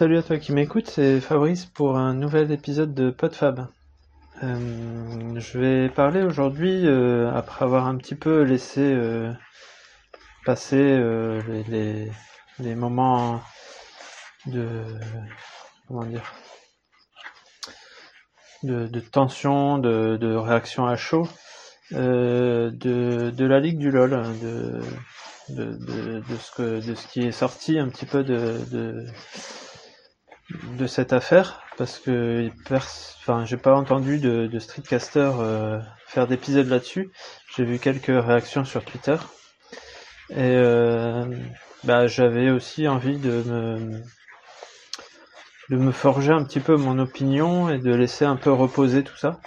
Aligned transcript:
Salut 0.00 0.16
à 0.16 0.22
toi 0.22 0.38
qui 0.38 0.52
m'écoute, 0.52 0.88
c'est 0.88 1.20
Fabrice 1.20 1.66
pour 1.66 1.98
un 1.98 2.14
nouvel 2.14 2.50
épisode 2.52 2.94
de 2.94 3.10
PodFab. 3.10 3.66
Euh, 4.42 5.38
je 5.38 5.58
vais 5.58 5.90
parler 5.90 6.22
aujourd'hui, 6.22 6.86
euh, 6.86 7.30
après 7.34 7.66
avoir 7.66 7.86
un 7.86 7.98
petit 7.98 8.14
peu 8.14 8.40
laissé 8.40 8.80
euh, 8.80 9.30
passer 10.46 10.98
les, 11.68 12.74
moments 12.74 13.42
de 14.46 14.86
comment 15.86 16.06
dire 16.06 16.32
de, 18.62 19.00
tension, 19.00 19.76
de, 19.76 20.34
réaction 20.34 20.86
à 20.86 20.96
chaud, 20.96 21.28
de, 21.90 23.44
la 23.44 23.60
ligue 23.60 23.76
du 23.76 23.90
LOL, 23.90 24.14
hein, 24.14 24.32
de, 24.40 24.80
ce 26.40 26.52
que 26.52 26.86
de 26.86 26.94
ce 26.94 27.06
qui 27.06 27.20
est 27.20 27.32
sorti 27.32 27.78
un 27.78 27.90
petit 27.90 28.06
peu 28.06 28.24
de, 28.24 29.04
de 30.78 30.86
cette 30.86 31.12
affaire, 31.12 31.62
parce 31.76 31.98
que 31.98 32.50
enfin 32.66 33.44
j'ai 33.44 33.56
pas 33.56 33.74
entendu 33.74 34.18
de, 34.18 34.58
streetcaster 34.58 35.30
euh, 35.38 35.80
faire 36.06 36.26
d'épisodes 36.26 36.68
là-dessus. 36.68 37.10
J'ai 37.56 37.64
vu 37.64 37.78
quelques 37.78 38.06
réactions 38.06 38.64
sur 38.64 38.84
Twitter. 38.84 39.16
Et 40.30 40.36
euh, 40.38 41.24
bah, 41.84 42.06
j'avais 42.06 42.50
aussi 42.50 42.88
envie 42.88 43.18
de 43.18 43.30
me 43.30 44.02
de 45.70 45.76
me 45.76 45.92
forger 45.92 46.32
un 46.32 46.42
petit 46.42 46.60
peu 46.60 46.76
mon 46.76 46.98
opinion 46.98 47.70
et 47.70 47.78
de 47.78 47.94
laisser 47.94 48.24
un 48.24 48.36
peu 48.36 48.52
reposer 48.52 49.04
tout 49.04 49.16
ça. 49.16 49.40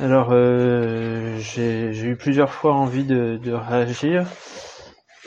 Alors 0.00 0.28
euh, 0.30 1.38
j'ai 1.38 1.92
j'ai 1.92 2.06
eu 2.06 2.16
plusieurs 2.16 2.52
fois 2.52 2.74
envie 2.74 3.04
de 3.04 3.52
réagir 3.52 4.26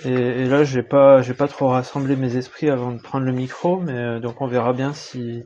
et, 0.05 0.11
et 0.11 0.45
là 0.45 0.63
j'ai 0.63 0.83
pas 0.83 1.21
j'ai 1.21 1.33
pas 1.33 1.47
trop 1.47 1.69
rassemblé 1.69 2.15
mes 2.15 2.35
esprits 2.37 2.69
avant 2.69 2.91
de 2.91 3.01
prendre 3.01 3.25
le 3.25 3.31
micro, 3.33 3.79
mais 3.79 3.93
euh, 3.93 4.19
donc 4.19 4.41
on 4.41 4.47
verra 4.47 4.73
bien 4.73 4.93
si 4.93 5.43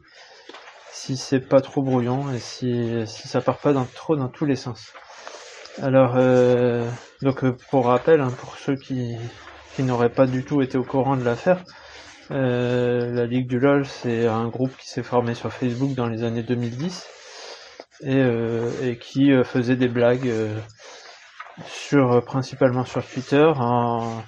si 0.91 1.17
c'est 1.17 1.41
pas 1.41 1.61
trop 1.61 1.81
brouillon 1.81 2.31
et 2.33 2.39
si 2.39 3.03
si 3.05 3.27
ça 3.27 3.41
part 3.41 3.57
pas 3.59 3.73
dans, 3.73 3.85
trop 3.85 4.15
dans 4.15 4.29
tous 4.29 4.45
les 4.45 4.55
sens. 4.55 4.93
Alors 5.81 6.13
euh, 6.15 6.89
donc 7.21 7.43
euh, 7.43 7.55
pour 7.69 7.85
rappel 7.87 8.21
hein, 8.21 8.31
pour 8.39 8.57
ceux 8.57 8.75
qui 8.75 9.15
qui 9.75 9.83
n'auraient 9.83 10.09
pas 10.09 10.25
du 10.25 10.45
tout 10.45 10.61
été 10.61 10.77
au 10.77 10.83
courant 10.83 11.17
de 11.17 11.23
l'affaire, 11.23 11.63
euh, 12.31 13.11
la 13.11 13.25
Ligue 13.25 13.47
du 13.47 13.59
LoL, 13.59 13.85
c'est 13.85 14.25
un 14.27 14.47
groupe 14.47 14.75
qui 14.77 14.89
s'est 14.89 15.03
formé 15.03 15.35
sur 15.35 15.51
Facebook 15.53 15.93
dans 15.93 16.07
les 16.07 16.23
années 16.23 16.43
2010 16.43 17.05
et, 18.01 18.15
euh, 18.15 18.71
et 18.83 18.97
qui 18.97 19.31
euh, 19.31 19.43
faisait 19.43 19.75
des 19.75 19.87
blagues 19.87 20.31
sur 21.67 22.23
principalement 22.25 22.85
sur 22.85 23.05
Twitter 23.05 23.45
en, 23.57 24.23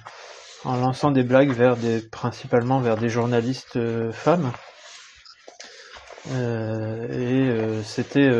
en 0.68 0.76
lançant 0.76 1.10
des 1.10 1.22
blagues 1.22 1.50
vers 1.50 1.78
des 1.78 2.02
principalement 2.02 2.78
vers 2.78 2.98
des 2.98 3.08
journalistes 3.08 3.76
euh, 3.76 4.12
femmes. 4.12 4.52
Euh, 6.32 7.06
et 7.08 7.48
euh, 7.48 7.82
c'était 7.82 8.30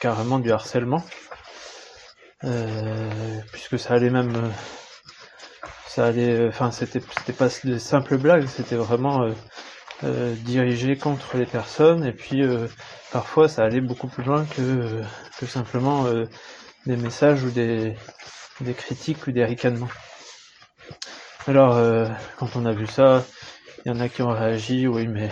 carrément 0.00 0.38
du 0.38 0.50
harcèlement. 0.50 1.04
Puisque 3.52 3.78
ça 3.78 3.92
allait 3.94 4.08
même 4.08 4.32
ça 5.86 6.06
allait 6.06 6.48
enfin 6.48 6.70
c'était 6.70 7.00
c'était 7.18 7.34
pas 7.34 7.48
des 7.64 7.78
simples 7.78 8.16
blagues 8.16 8.46
c'était 8.46 8.76
vraiment 8.76 9.28
dirigé 10.02 10.96
contre 10.96 11.36
les 11.36 11.44
personnes. 11.44 12.06
Et 12.06 12.12
puis 12.12 12.42
parfois 13.12 13.48
ça 13.48 13.64
allait 13.64 13.82
beaucoup 13.82 14.08
plus 14.08 14.22
loin 14.22 14.46
que 14.46 15.02
que 15.38 15.44
simplement 15.44 16.06
des 16.86 16.96
messages 16.96 17.44
ou 17.44 17.50
des 17.50 17.94
critiques 18.74 19.26
ou 19.26 19.32
des 19.32 19.44
ricanements 19.44 19.90
alors 21.46 21.76
euh, 21.76 22.06
quand 22.36 22.56
on 22.56 22.66
a 22.66 22.72
vu 22.72 22.86
ça 22.86 23.24
il 23.84 23.92
y 23.92 23.94
en 23.94 24.00
a 24.00 24.08
qui 24.08 24.22
ont 24.22 24.32
réagi 24.32 24.86
oui 24.86 25.06
mais 25.06 25.30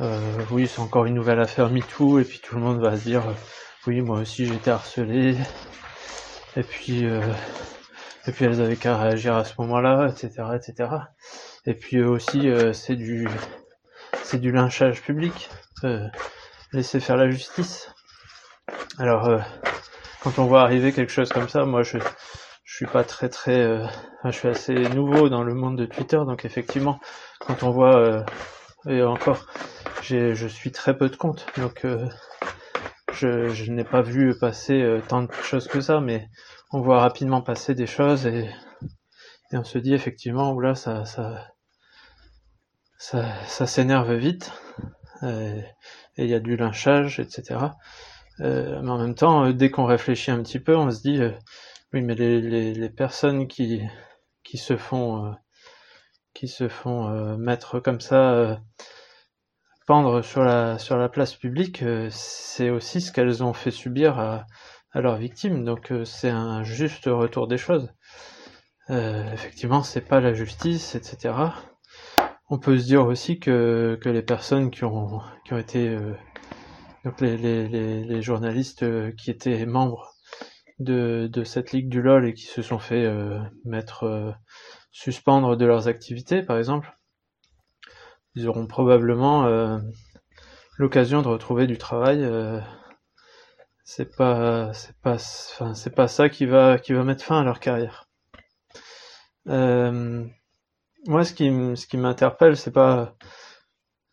euh, 0.00 0.20
oui 0.50 0.68
c'est 0.68 0.80
encore 0.80 1.06
une 1.06 1.14
nouvelle 1.14 1.40
affaire 1.40 1.70
MeToo 1.70 2.18
et 2.18 2.24
puis 2.24 2.40
tout 2.40 2.56
le 2.56 2.62
monde 2.62 2.80
va 2.80 2.96
se 2.96 3.04
dire 3.04 3.26
euh, 3.28 3.34
oui 3.86 4.00
moi 4.00 4.18
aussi 4.20 4.44
été 4.44 4.70
harcelé. 4.70 5.36
Et 6.56 6.62
puis 6.62 7.04
euh, 7.06 7.20
et 8.26 8.32
puis 8.32 8.44
elles 8.44 8.60
avaient 8.60 8.76
qu'à 8.76 8.96
réagir 8.96 9.36
à 9.36 9.44
ce 9.44 9.54
moment-là 9.58 10.08
etc 10.08 10.30
etc 10.54 10.90
et 11.66 11.74
puis 11.74 12.02
aussi 12.02 12.48
euh, 12.48 12.72
c'est 12.72 12.96
du 12.96 13.28
c'est 14.22 14.38
du 14.38 14.52
lynchage 14.52 15.02
public. 15.02 15.48
Euh, 15.84 16.06
laisser 16.72 17.00
faire 17.00 17.16
la 17.16 17.30
justice. 17.30 17.90
Alors 18.98 19.40
quand 20.20 20.38
on 20.38 20.46
voit 20.46 20.62
arriver 20.62 20.92
quelque 20.92 21.12
chose 21.12 21.30
comme 21.30 21.48
ça 21.48 21.64
moi 21.64 21.82
je 21.82 21.98
suis 22.78 22.86
pas 22.86 23.02
très 23.02 23.28
très 23.28 23.60
euh, 23.60 23.84
je 24.24 24.30
suis 24.30 24.46
assez 24.46 24.74
nouveau 24.90 25.28
dans 25.28 25.42
le 25.42 25.52
monde 25.52 25.76
de 25.76 25.84
Twitter 25.84 26.18
donc 26.24 26.44
effectivement 26.44 27.00
quand 27.40 27.64
on 27.64 27.70
voit 27.70 27.96
euh, 27.96 28.24
et 28.86 29.02
encore 29.02 29.46
j'ai 30.00 30.36
je 30.36 30.46
suis 30.46 30.70
très 30.70 30.96
peu 30.96 31.08
de 31.08 31.16
comptes 31.16 31.44
donc 31.56 31.84
euh, 31.84 32.08
je, 33.12 33.48
je 33.48 33.72
n'ai 33.72 33.82
pas 33.82 34.00
vu 34.00 34.38
passer 34.38 34.80
euh, 34.80 35.00
tant 35.08 35.22
de 35.22 35.32
choses 35.32 35.66
que 35.66 35.80
ça 35.80 36.00
mais 36.00 36.28
on 36.70 36.80
voit 36.80 37.00
rapidement 37.00 37.42
passer 37.42 37.74
des 37.74 37.88
choses 37.88 38.26
et, 38.26 38.48
et 39.50 39.56
on 39.56 39.64
se 39.64 39.78
dit 39.78 39.92
effectivement 39.92 40.52
oula 40.52 40.76
ça 40.76 41.04
ça 41.04 41.48
ça, 42.96 43.24
ça 43.46 43.66
s'énerve 43.66 44.12
vite 44.14 44.52
euh, 45.24 45.60
et 46.16 46.24
il 46.24 46.30
y 46.30 46.34
a 46.34 46.40
du 46.40 46.56
lynchage 46.56 47.18
etc 47.18 47.58
Euh, 48.40 48.80
mais 48.82 48.90
en 48.90 48.98
même 48.98 49.16
temps 49.16 49.46
euh, 49.46 49.52
dès 49.52 49.68
qu'on 49.68 49.84
réfléchit 49.84 50.30
un 50.30 50.40
petit 50.44 50.60
peu 50.60 50.76
on 50.76 50.92
se 50.92 51.00
dit 51.00 51.20
euh, 51.20 51.32
oui 51.92 52.02
mais 52.02 52.14
les, 52.14 52.40
les, 52.40 52.74
les 52.74 52.90
personnes 52.90 53.48
qui 53.48 53.82
qui 54.44 54.58
se 54.58 54.76
font 54.76 55.26
euh, 55.26 55.32
qui 56.34 56.48
se 56.48 56.68
font 56.68 57.08
euh, 57.08 57.36
mettre 57.36 57.80
comme 57.80 58.00
ça 58.00 58.32
euh, 58.32 58.56
pendre 59.86 60.22
sur 60.22 60.42
la 60.44 60.78
sur 60.78 60.96
la 60.98 61.08
place 61.08 61.34
publique 61.34 61.82
euh, 61.82 62.08
c'est 62.10 62.70
aussi 62.70 63.00
ce 63.00 63.12
qu'elles 63.12 63.42
ont 63.42 63.52
fait 63.54 63.70
subir 63.70 64.18
à, 64.18 64.46
à 64.92 65.00
leurs 65.00 65.16
victimes. 65.16 65.64
Donc 65.64 65.92
euh, 65.92 66.04
c'est 66.04 66.30
un 66.30 66.62
juste 66.64 67.06
retour 67.06 67.48
des 67.48 67.58
choses. 67.58 67.90
Euh, 68.90 69.30
effectivement 69.32 69.82
c'est 69.82 70.00
pas 70.02 70.20
la 70.20 70.32
justice 70.34 70.94
etc 70.94 71.34
on 72.50 72.58
peut 72.58 72.78
se 72.78 72.84
dire 72.86 73.04
aussi 73.06 73.38
que, 73.38 73.98
que 74.02 74.08
les 74.08 74.22
personnes 74.22 74.70
qui 74.70 74.84
ont, 74.84 75.20
qui 75.44 75.52
ont 75.52 75.58
été, 75.58 75.94
donc 77.04 77.20
les, 77.20 77.36
les, 77.36 77.68
les, 78.04 78.22
journalistes 78.22 78.84
qui 79.16 79.30
étaient 79.30 79.66
membres 79.66 80.14
de, 80.78 81.28
de 81.32 81.44
cette 81.44 81.72
ligue 81.72 81.88
du 81.88 82.02
LOL 82.02 82.26
et 82.26 82.34
qui 82.34 82.46
se 82.46 82.62
sont 82.62 82.78
fait 82.78 83.04
euh, 83.04 83.38
mettre, 83.64 84.04
euh, 84.04 84.32
suspendre 84.92 85.56
de 85.56 85.64
leurs 85.66 85.88
activités, 85.88 86.42
par 86.42 86.58
exemple, 86.58 86.94
ils 88.34 88.48
auront 88.48 88.66
probablement 88.66 89.46
euh, 89.46 89.78
l'occasion 90.76 91.22
de 91.22 91.28
retrouver 91.28 91.66
du 91.66 91.78
travail. 91.78 92.26
c'est 93.84 94.16
pas, 94.16 94.72
c'est 94.72 94.96
pas, 95.00 95.14
enfin, 95.14 95.74
c'est 95.74 95.94
pas 95.94 96.08
ça 96.08 96.28
qui 96.28 96.46
va, 96.46 96.78
qui 96.78 96.92
va 96.92 97.04
mettre 97.04 97.24
fin 97.24 97.40
à 97.40 97.44
leur 97.44 97.60
carrière. 97.60 98.08
Moi, 101.06 101.24
ce 101.24 101.32
qui, 101.32 101.48
ce 101.76 101.86
qui 101.86 101.96
m'interpelle, 101.96 102.56
c'est 102.56 102.72
pas, 102.72 103.16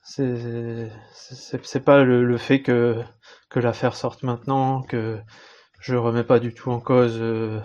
c'est, 0.02 0.90
c'est 1.14 1.84
pas 1.84 2.03
le, 2.03 2.24
le 2.24 2.38
fait 2.38 2.62
que, 2.62 3.03
que 3.50 3.59
l'affaire 3.59 3.96
sorte 3.96 4.24
maintenant, 4.24 4.82
que 4.84 5.20
je 5.85 5.96
remets 5.96 6.23
pas 6.23 6.40
du 6.40 6.51
tout 6.51 6.72
en 6.72 6.79
cause 6.79 7.18
euh, 7.22 7.59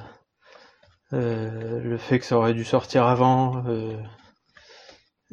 euh, 1.14 1.80
le 1.80 1.96
fait 1.96 2.18
que 2.18 2.26
ça 2.26 2.36
aurait 2.36 2.52
dû 2.52 2.64
sortir 2.64 3.06
avant, 3.06 3.64
euh, 3.66 3.96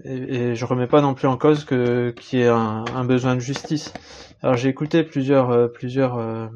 et, 0.05 0.35
et 0.35 0.55
je 0.55 0.65
remets 0.65 0.87
pas 0.87 1.01
non 1.01 1.13
plus 1.13 1.27
en 1.27 1.37
cause 1.37 1.65
qu'il 1.65 2.39
y 2.39 2.41
ait 2.41 2.47
un, 2.47 3.03
besoin 3.03 3.35
de 3.35 3.41
justice. 3.41 3.93
Alors 4.41 4.55
j'ai 4.55 4.69
écouté 4.69 5.03
plusieurs, 5.03 5.69
plusieurs, 5.73 6.49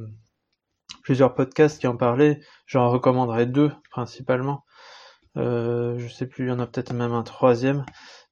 plusieurs 1.04 1.36
podcasts 1.36 1.82
qui 1.82 1.88
en 1.88 1.98
parlaient. 1.98 2.40
J'en 2.66 2.90
recommanderais 2.90 3.46
deux 3.46 3.74
principalement. 3.90 4.64
Je 5.36 6.08
sais 6.08 6.28
plus, 6.28 6.46
il 6.46 6.50
y 6.50 6.52
en 6.52 6.60
a 6.60 6.68
peut-être 6.68 6.94
même 6.94 7.14
un 7.14 7.24
troisième, 7.24 7.84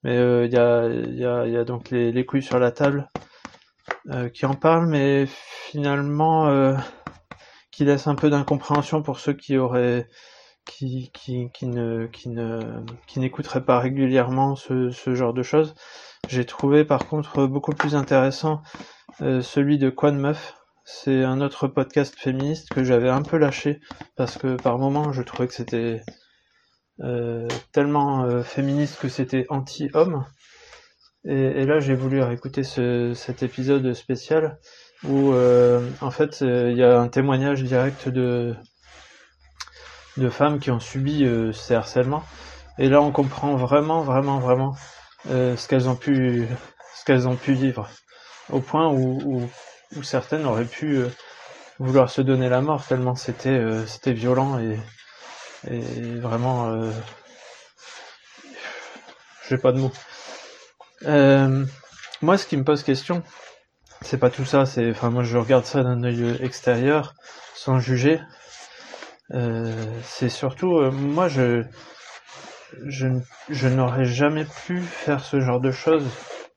mais 0.03 0.45
il 0.45 0.53
y, 0.53 0.57
a, 0.57 1.63
donc 1.65 1.89
les, 1.89 2.13
les 2.13 2.25
couilles 2.25 2.43
sur 2.43 2.59
la 2.59 2.71
table 2.71 3.09
qui 4.33 4.45
en 4.45 4.53
parlent, 4.53 4.87
mais 4.87 5.25
finalement 5.27 6.77
qui 7.79 7.85
laisse 7.85 8.07
un 8.07 8.15
peu 8.15 8.29
d'incompréhension 8.29 9.01
pour 9.01 9.19
ceux 9.21 9.31
qui 9.31 9.57
auraient 9.57 10.09
qui, 10.65 11.09
ne 11.61 12.07
qui 12.07 13.19
n'écouteraient 13.19 13.63
pas 13.63 13.79
régulièrement 13.79 14.57
ce, 14.57 14.89
ce 14.89 15.15
genre 15.15 15.33
de 15.33 15.43
choses. 15.43 15.75
J'ai 16.27 16.43
trouvé 16.43 16.83
par 16.83 17.07
contre 17.07 17.45
beaucoup 17.45 17.71
plus 17.71 17.95
intéressant 17.95 18.61
euh, 19.21 19.39
celui 19.39 19.77
de 19.77 19.89
Quan 19.89 20.11
Meuf. 20.11 20.57
C'est 20.83 21.23
un 21.23 21.39
autre 21.39 21.69
podcast 21.69 22.19
féministe 22.19 22.67
que 22.67 22.83
j'avais 22.83 23.07
un 23.07 23.21
peu 23.21 23.37
lâché 23.37 23.79
parce 24.17 24.37
que 24.37 24.57
par 24.57 24.77
moments 24.77 25.13
je 25.13 25.21
trouvais 25.21 25.47
que 25.47 25.53
c'était 25.53 26.01
euh, 26.99 27.47
tellement 27.71 28.25
euh, 28.25 28.43
féministe 28.43 28.99
que 28.99 29.07
c'était 29.07 29.45
anti-homme. 29.47 30.25
Et, 31.23 31.65
là, 31.65 31.79
j'ai 31.79 31.95
voulu 31.95 32.21
réécouter 32.21 32.63
ce, 32.63 33.13
cet 33.13 33.41
épisode 33.41 33.93
spécial 33.93 34.57
où, 35.03 35.33
euh, 35.33 35.89
en 36.01 36.11
fait, 36.11 36.41
euh, 36.41 36.71
il 36.71 36.77
y 36.77 36.83
a 36.83 36.99
un 36.99 37.07
témoignage 37.07 37.63
direct 37.63 38.09
de, 38.09 38.55
de 40.17 40.29
femmes 40.29 40.59
qui 40.59 40.71
ont 40.71 40.79
subi 40.79 41.23
euh, 41.23 41.53
ces 41.53 41.75
harcèlements. 41.75 42.23
Et 42.77 42.89
là, 42.89 43.01
on 43.01 43.11
comprend 43.11 43.55
vraiment, 43.55 44.01
vraiment, 44.01 44.39
vraiment 44.39 44.75
ce 45.25 45.67
qu'elles 45.67 45.89
ont 45.89 45.97
pu, 45.97 46.47
qu'elles 47.09 47.27
ont 47.27 47.35
pu 47.35 47.53
vivre, 47.53 47.89
au 48.51 48.59
point 48.59 48.87
où, 48.87 49.49
où, 49.95 50.03
certaines 50.03 50.45
auraient 50.45 50.63
pu 50.63 50.97
euh, 50.97 51.09
vouloir 51.79 52.11
se 52.11 52.21
donner 52.21 52.49
la 52.49 52.61
mort 52.61 52.85
tellement 52.85 53.15
c'était 53.15 53.49
euh, 53.49 53.87
c'était 53.87 54.13
violent 54.13 54.59
et, 54.59 54.77
et 55.67 55.81
vraiment 56.19 56.69
euh, 56.69 56.91
j'ai 59.49 59.57
pas 59.57 59.71
de 59.71 59.79
mots. 59.79 59.91
Moi, 62.21 62.37
ce 62.37 62.45
qui 62.45 62.57
me 62.57 62.63
pose 62.63 62.83
question, 62.83 63.23
c'est 64.01 64.17
pas 64.17 64.29
tout 64.29 64.45
ça. 64.45 64.65
C'est, 64.65 64.89
enfin, 64.91 65.09
moi, 65.09 65.23
je 65.23 65.37
regarde 65.37 65.65
ça 65.65 65.83
d'un 65.83 66.03
œil 66.03 66.37
extérieur, 66.41 67.15
sans 67.53 67.79
juger. 67.79 68.19
Euh, 69.33 69.73
c'est 70.03 70.29
surtout, 70.29 70.77
euh, 70.77 70.91
moi, 70.91 71.27
je, 71.27 71.63
je, 72.85 73.07
je 73.49 73.67
n'aurais 73.67 74.05
jamais 74.05 74.45
pu 74.65 74.81
faire 74.81 75.23
ce 75.23 75.39
genre 75.39 75.59
de 75.59 75.71
choses, 75.71 76.07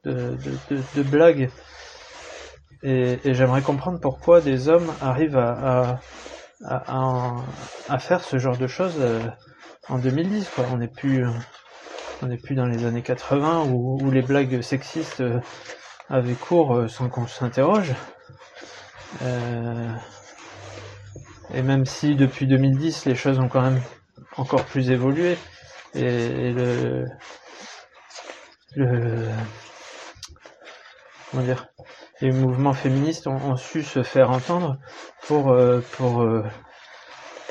de, 0.04 0.36
de, 0.70 0.80
de, 0.94 1.02
blagues. 1.02 1.50
Et, 2.82 3.18
et 3.24 3.34
j'aimerais 3.34 3.62
comprendre 3.62 4.00
pourquoi 4.00 4.40
des 4.40 4.68
hommes 4.68 4.92
arrivent 5.00 5.36
à, 5.36 6.00
à, 6.64 6.82
à, 6.86 7.36
à, 7.88 7.98
faire 7.98 8.24
ce 8.24 8.38
genre 8.38 8.56
de 8.56 8.66
choses 8.66 8.96
euh, 8.98 9.20
en 9.88 9.98
2010. 9.98 10.48
Quoi. 10.54 10.64
On 10.72 10.78
n'est 10.78 10.88
plus, 10.88 11.26
on 12.22 12.26
n'est 12.26 12.38
plus 12.38 12.54
dans 12.54 12.66
les 12.66 12.86
années 12.86 13.02
80 13.02 13.64
où, 13.68 13.98
où 14.00 14.10
les 14.10 14.22
blagues 14.22 14.62
sexistes 14.62 15.22
euh, 16.12 16.16
avaient 16.16 16.34
cours 16.34 16.76
euh, 16.76 16.88
sans 16.88 17.08
qu'on 17.08 17.26
s'interroge. 17.26 17.92
Euh, 19.22 19.92
et 21.54 21.62
même 21.62 21.84
si 21.84 22.14
depuis 22.14 22.46
2010 22.46 23.04
les 23.06 23.14
choses 23.14 23.38
ont 23.38 23.48
quand 23.48 23.60
même 23.60 23.80
encore 24.38 24.64
plus 24.64 24.90
évolué 24.90 25.36
et, 25.94 26.52
le, 26.52 27.04
le 28.74 29.28
comment 31.30 31.42
dire 31.42 31.66
les 32.22 32.30
mouvements 32.30 32.72
féministes 32.72 33.26
ont, 33.26 33.56
su 33.56 33.82
se 33.82 34.02
faire 34.02 34.30
entendre 34.30 34.78
pour 35.26 35.54
pour 35.92 36.24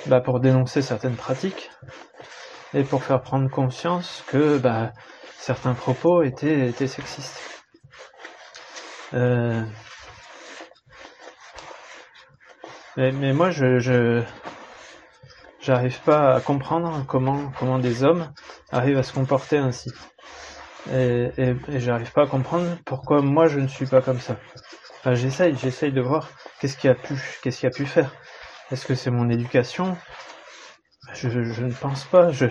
bah, 0.07 0.19
pour 0.19 0.39
dénoncer 0.39 0.81
certaines 0.81 1.15
pratiques 1.15 1.69
et 2.73 2.83
pour 2.83 3.03
faire 3.03 3.21
prendre 3.21 3.49
conscience 3.51 4.23
que 4.27 4.57
bah, 4.57 4.93
certains 5.37 5.73
propos 5.75 6.23
étaient, 6.23 6.69
étaient 6.69 6.87
sexistes. 6.87 7.60
Euh... 9.13 9.63
Mais, 12.97 13.11
mais, 13.11 13.33
moi, 13.33 13.51
je, 13.51 13.79
je 13.79 14.21
j'arrive 15.61 15.99
pas 16.01 16.35
à 16.35 16.41
comprendre 16.41 17.05
comment 17.07 17.51
comment 17.57 17.79
des 17.79 18.03
hommes 18.03 18.31
arrivent 18.71 18.97
à 18.97 19.03
se 19.03 19.13
comporter 19.13 19.57
ainsi. 19.57 19.91
Et, 20.91 21.29
et, 21.37 21.55
et 21.69 21.79
j'arrive 21.79 22.11
pas 22.11 22.23
à 22.23 22.27
comprendre 22.27 22.77
pourquoi 22.85 23.21
moi 23.21 23.47
je 23.47 23.59
ne 23.59 23.67
suis 23.67 23.85
pas 23.85 24.01
comme 24.01 24.19
ça. 24.19 24.37
J'essaye, 25.05 25.55
j'essaye 25.57 25.91
de 25.91 26.01
voir 26.01 26.29
qu'est-ce 26.59 26.77
qui 26.77 26.87
a 26.87 26.95
pu, 26.95 27.15
qu'est-ce 27.41 27.59
qui 27.59 27.67
a 27.67 27.71
pu 27.71 27.85
faire. 27.85 28.11
Est-ce 28.71 28.85
que 28.85 28.95
c'est 28.95 29.11
mon 29.11 29.29
éducation? 29.29 29.97
Je, 31.13 31.29
je, 31.29 31.63
ne 31.63 31.73
pense 31.73 32.05
pas. 32.05 32.31
Je 32.31 32.45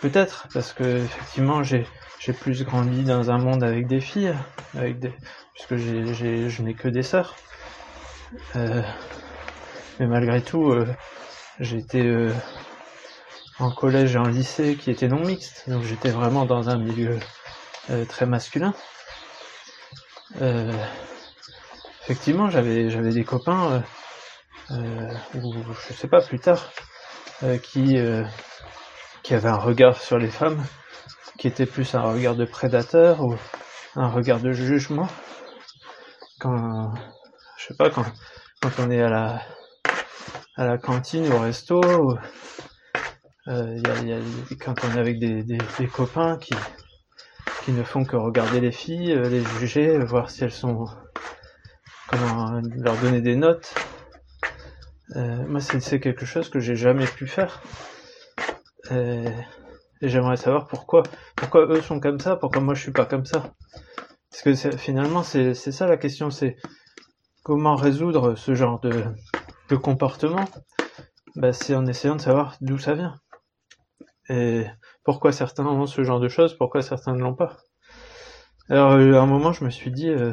peut-être 0.00 0.46
parce 0.52 0.72
que 0.72 0.84
effectivement 0.84 1.62
j'ai 1.62 1.86
j'ai 2.18 2.32
plus 2.32 2.64
grandi 2.64 3.04
dans 3.04 3.30
un 3.30 3.38
monde 3.38 3.62
avec 3.62 3.86
des 3.86 4.00
filles, 4.00 4.34
avec 4.74 4.98
des 4.98 5.12
puisque 5.54 5.76
j'ai 5.76 6.14
j'ai 6.14 6.50
je 6.50 6.62
n'ai 6.62 6.74
que 6.74 6.88
des 6.88 7.02
sœurs. 7.02 7.36
Euh, 8.56 8.82
mais 9.98 10.06
malgré 10.06 10.42
tout, 10.42 10.70
euh, 10.70 10.86
j'étais 11.60 12.04
euh, 12.04 12.32
en 13.58 13.70
collège 13.70 14.14
et 14.14 14.18
en 14.18 14.28
lycée 14.28 14.76
qui 14.76 14.90
était 14.90 15.08
non 15.08 15.20
mixte, 15.20 15.68
donc 15.68 15.82
j'étais 15.84 16.10
vraiment 16.10 16.44
dans 16.44 16.68
un 16.68 16.76
milieu 16.76 17.18
euh, 17.90 18.04
très 18.04 18.26
masculin. 18.26 18.74
Euh, 20.42 20.72
effectivement, 22.02 22.50
j'avais 22.50 22.90
j'avais 22.90 23.10
des 23.10 23.24
copains, 23.24 23.82
ou 24.70 25.54
je 25.88 25.94
sais 25.94 26.08
pas 26.08 26.20
plus 26.20 26.38
tard, 26.38 26.70
qui, 27.62 27.96
qui 29.22 29.34
avait 29.34 29.48
un 29.48 29.56
regard 29.56 29.96
sur 29.96 30.18
les 30.18 30.28
femmes 30.28 30.62
qui 31.38 31.46
était 31.46 31.66
plus 31.66 31.94
un 31.94 32.02
regard 32.02 32.34
de 32.34 32.44
prédateur 32.44 33.24
ou 33.24 33.36
un 33.96 34.08
regard 34.08 34.40
de 34.40 34.52
jugement. 34.52 35.08
Quand, 36.40 36.92
je 37.56 37.66
sais 37.66 37.74
pas, 37.74 37.90
quand, 37.90 38.04
quand 38.60 38.70
on 38.78 38.90
est 38.90 39.00
à 39.00 39.08
la, 39.08 39.42
à 40.56 40.66
la 40.66 40.78
cantine, 40.78 41.32
au 41.32 41.38
resto, 41.38 41.80
euh, 43.48 43.78
quand 44.60 44.74
on 44.84 44.96
est 44.96 45.00
avec 45.00 45.18
des, 45.18 45.58
copains 45.92 46.36
qui, 46.36 46.54
qui 47.64 47.72
ne 47.72 47.82
font 47.82 48.04
que 48.04 48.16
regarder 48.16 48.60
les 48.60 48.72
filles, 48.72 49.14
les 49.14 49.42
juger, 49.44 49.98
voir 49.98 50.30
si 50.30 50.44
elles 50.44 50.52
sont, 50.52 50.86
comment 52.08 52.60
leur 52.76 52.96
donner 52.96 53.20
des 53.20 53.36
notes, 53.36 53.74
euh, 55.16 55.46
moi, 55.46 55.60
c'est 55.60 56.00
quelque 56.00 56.26
chose 56.26 56.50
que 56.50 56.60
j'ai 56.60 56.76
jamais 56.76 57.06
pu 57.06 57.26
faire. 57.26 57.62
Euh, 58.90 59.30
et 60.00 60.08
j'aimerais 60.08 60.36
savoir 60.36 60.66
pourquoi. 60.66 61.02
Pourquoi 61.40 61.66
eux 61.66 61.80
sont 61.80 62.00
comme 62.00 62.20
ça, 62.20 62.36
pourquoi 62.36 62.60
moi 62.60 62.74
je 62.74 62.82
suis 62.82 62.92
pas 62.92 63.06
comme 63.06 63.24
ça? 63.24 63.52
Parce 64.30 64.42
que 64.42 64.76
finalement, 64.76 65.22
c'est 65.22 65.54
ça 65.54 65.86
la 65.86 65.96
question, 65.96 66.30
c'est 66.30 66.56
comment 67.42 67.76
résoudre 67.76 68.34
ce 68.34 68.54
genre 68.54 68.80
de, 68.80 69.04
de 69.68 69.76
comportement? 69.76 70.44
Bah, 71.36 71.52
C'est 71.52 71.74
en 71.74 71.86
essayant 71.86 72.16
de 72.16 72.20
savoir 72.20 72.56
d'où 72.60 72.78
ça 72.78 72.94
vient. 72.94 73.14
Et 74.28 74.66
pourquoi 75.04 75.32
certains 75.32 75.66
ont 75.66 75.86
ce 75.86 76.04
genre 76.04 76.20
de 76.20 76.28
choses, 76.28 76.56
pourquoi 76.56 76.82
certains 76.82 77.14
ne 77.14 77.20
l'ont 77.20 77.34
pas? 77.34 77.56
Alors, 78.68 78.92
euh, 78.92 79.14
à 79.14 79.20
un 79.20 79.26
moment, 79.26 79.52
je 79.52 79.64
me 79.64 79.70
suis 79.70 79.90
dit, 79.90 80.10
euh, 80.10 80.32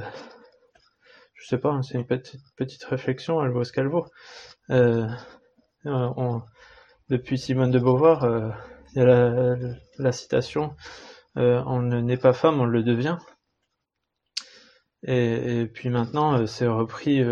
je 1.36 1.48
sais 1.48 1.58
pas, 1.58 1.70
hein, 1.70 1.82
c'est 1.82 1.94
une 1.94 2.06
petite, 2.06 2.42
petite 2.58 2.84
réflexion, 2.84 3.42
elle 3.42 3.52
vaut 3.52 3.64
ce 3.64 3.72
qu'elle 3.72 3.88
vaut. 3.88 4.08
Euh, 4.72 5.08
on, 5.86 6.42
depuis 7.10 7.38
Simone 7.38 7.72
de 7.72 7.80
Beauvoir, 7.80 8.26
euh, 8.26 8.50
la, 9.04 10.12
citation 10.12 10.76
euh, 11.38 11.62
On 11.66 11.82
ne 11.82 12.00
n'est 12.02 12.18
pas 12.18 12.34
femme, 12.34 12.60
on 12.60 12.66
le 12.66 12.84
devient. 12.84 13.18
Et, 15.04 15.70
puis 15.74 15.90
maintenant, 15.90 16.46
c'est 16.48 16.68
repris 16.68 17.24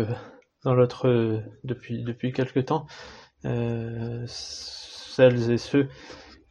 dans 0.62 0.74
l'autre 0.74 1.42
depuis 1.64 2.04
depuis 2.04 2.32
quelque 2.32 2.60
temps. 2.60 2.86
celles 3.42 5.50
et 5.50 5.58
ceux 5.58 5.88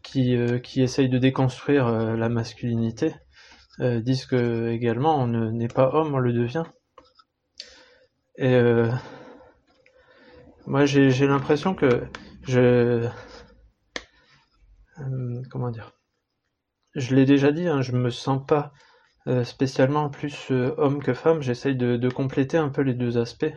qui, 0.02 0.38
qui 0.64 0.82
essayent 0.82 1.10
de 1.10 1.18
déconstruire 1.18 1.90
la 1.90 2.30
masculinité 2.30 3.16
disent 3.80 4.26
que 4.26 4.70
également 4.70 5.18
on 5.18 5.52
n'est 5.52 5.70
pas 5.70 5.92
homme, 5.94 6.14
on 6.14 6.20
le 6.20 6.34
devient. 6.34 6.66
Et 8.38 8.56
euh, 8.56 8.92
moi, 10.66 10.86
j'ai 10.86 11.28
l'impression 11.28 11.76
que 11.76 12.04
je... 12.44 13.08
Euh, 15.00 15.42
comment 15.50 15.72
dire? 15.72 15.94
Je 16.96 17.16
l'ai 17.16 17.26
déjà 17.26 17.52
dit, 17.52 17.68
hein, 17.68 17.82
je 17.82 17.94
me 17.94 18.10
sens 18.10 18.46
pas 18.46 18.74
euh, 19.28 19.44
spécialement 19.44 20.10
plus 20.10 20.52
euh, 20.52 20.74
homme 20.78 21.02
que 21.02 21.14
femme. 21.14 21.42
J'essaye 21.42 21.76
de, 21.76 22.10
compléter 22.10 22.58
un 22.58 22.70
peu 22.70 22.82
les 22.82 22.94
deux 22.94 23.18
aspects. 23.18 23.54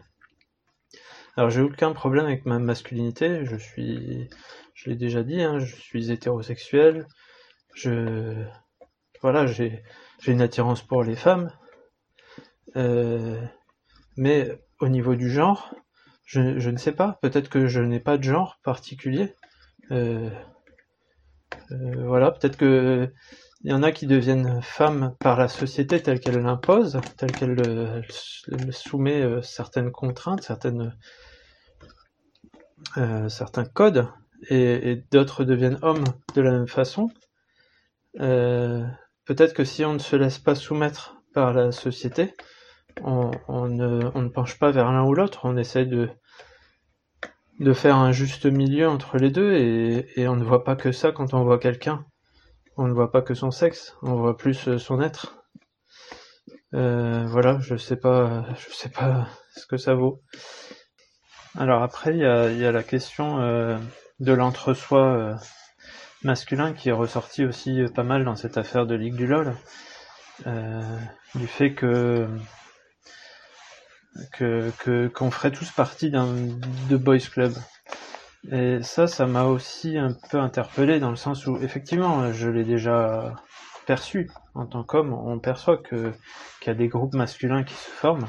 Alors, 1.36 1.50
j'ai 1.50 1.60
aucun 1.60 1.92
problème 1.92 2.26
avec 2.26 2.46
ma 2.46 2.58
masculinité. 2.58 3.44
Je 3.44 3.56
suis, 3.56 4.30
je 4.74 4.88
l'ai 4.88 4.96
déjà 4.96 5.22
dit, 5.22 5.42
hein, 5.42 5.58
je 5.58 5.74
suis 5.76 6.10
hétérosexuel. 6.10 7.06
Je, 7.74 8.46
voilà, 9.20 9.46
j'ai 9.46 9.82
une 10.26 10.40
attirance 10.40 10.82
pour 10.82 11.04
les 11.04 11.16
femmes. 11.16 11.52
Mais 14.16 14.58
au 14.80 14.88
niveau 14.88 15.14
du 15.14 15.30
genre, 15.30 15.74
je, 16.24 16.70
ne 16.70 16.76
sais 16.78 16.92
pas. 16.92 17.18
Peut-être 17.20 17.50
que 17.50 17.66
je 17.66 17.80
n'ai 17.80 18.00
pas 18.00 18.16
de 18.16 18.22
genre 18.22 18.58
particulier. 18.64 19.34
Voilà, 21.70 22.30
peut-être 22.30 22.56
que 22.56 23.10
il 23.66 23.70
y 23.70 23.72
en 23.72 23.82
a 23.82 23.90
qui 23.90 24.06
deviennent 24.06 24.60
femmes 24.62 25.16
par 25.20 25.36
la 25.36 25.48
société 25.48 26.00
telle 26.00 26.20
qu'elle 26.20 26.36
l'impose, 26.36 27.00
telle 27.16 27.32
qu'elle 27.32 27.58
euh, 27.60 28.00
soumet 28.70 29.22
euh, 29.22 29.42
certaines 29.42 29.90
contraintes, 29.90 30.42
certaines, 30.42 30.94
euh, 32.96 33.28
certains 33.28 33.64
codes, 33.64 34.08
et, 34.50 35.02
d'autres 35.10 35.42
deviennent 35.42 35.78
hommes 35.82 36.04
de 36.34 36.42
la 36.42 36.52
même 36.52 36.68
façon. 36.68 37.08
peut-être 38.14 39.52
que 39.52 39.64
si 39.64 39.84
on 39.84 39.94
ne 39.94 39.98
se 39.98 40.14
laisse 40.14 40.38
pas 40.38 40.54
soumettre 40.54 41.16
par 41.34 41.52
la 41.52 41.72
société, 41.72 42.34
on, 43.02 43.32
ne, 43.66 44.10
on 44.14 44.22
ne 44.22 44.28
penche 44.28 44.58
pas 44.58 44.70
vers 44.70 44.92
l'un 44.92 45.04
ou 45.04 45.14
l'autre, 45.14 45.40
on 45.42 45.56
essaie 45.56 45.86
de, 45.86 46.08
de 47.60 47.72
faire 47.72 47.96
un 47.96 48.12
juste 48.12 48.46
milieu 48.46 48.88
entre 48.88 49.18
les 49.18 49.30
deux 49.30 49.54
et, 49.54 50.28
on 50.28 50.36
ne 50.36 50.44
voit 50.44 50.64
pas 50.64 50.76
que 50.76 50.92
ça 50.92 51.12
quand 51.12 51.34
on 51.34 51.44
voit 51.44 51.58
quelqu'un. 51.58 52.04
On 52.76 52.86
ne 52.86 52.92
voit 52.92 53.10
pas 53.10 53.22
que 53.22 53.34
son 53.34 53.50
sexe, 53.50 53.96
on 54.02 54.16
voit 54.16 54.36
plus 54.36 54.68
euh, 54.68 54.78
son 54.78 55.00
être. 55.00 55.46
Euh, 56.74 57.24
voilà, 57.26 57.58
je 57.60 57.76
sais 57.76 57.96
pas, 57.96 58.44
je 58.58 58.74
sais 58.74 58.90
pas 58.90 59.28
ce 59.54 59.66
que 59.66 59.78
ça 59.78 59.94
vaut. 59.94 60.22
Alors 61.56 61.82
après, 61.82 62.12
il 62.12 62.18
y 62.18 62.26
a, 62.26 62.50
y 62.50 62.66
a, 62.66 62.72
la 62.72 62.82
question 62.82 63.40
euh, 63.40 63.78
de 64.20 64.32
l'entre-soi 64.32 65.00
euh, 65.00 65.34
masculin 66.22 66.74
qui 66.74 66.90
est 66.90 66.92
ressorti 66.92 67.46
aussi 67.46 67.82
pas 67.94 68.02
mal 68.02 68.26
dans 68.26 68.36
cette 68.36 68.58
affaire 68.58 68.84
de 68.86 68.94
Ligue 68.94 69.16
du 69.16 69.26
LOL. 69.26 69.54
du 71.34 71.46
fait 71.46 71.72
que 71.72 72.28
que 74.32 75.08
qu'on 75.08 75.30
ferait 75.30 75.50
tous 75.50 75.70
partie 75.70 76.10
d'un 76.10 76.28
de 76.88 76.96
boys 76.96 77.18
club. 77.18 77.52
Et 78.52 78.80
ça, 78.82 79.06
ça 79.06 79.26
m'a 79.26 79.44
aussi 79.44 79.98
un 79.98 80.14
peu 80.30 80.38
interpellé 80.38 81.00
dans 81.00 81.10
le 81.10 81.16
sens 81.16 81.46
où 81.46 81.56
effectivement, 81.62 82.32
je 82.32 82.48
l'ai 82.48 82.64
déjà 82.64 83.34
perçu 83.86 84.30
en 84.54 84.66
tant 84.66 84.84
qu'homme. 84.84 85.12
On 85.12 85.38
perçoit 85.38 85.78
que 85.78 86.12
qu'il 86.60 86.68
y 86.68 86.70
a 86.70 86.74
des 86.74 86.88
groupes 86.88 87.14
masculins 87.14 87.64
qui 87.64 87.74
se 87.74 87.90
forment. 87.90 88.28